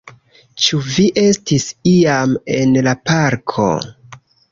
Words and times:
Ĉu 0.67 0.77
vi 0.93 1.03
estis 1.23 1.65
iam 1.91 2.33
en 2.61 2.73
la 2.89 2.95
parko? 3.11 3.67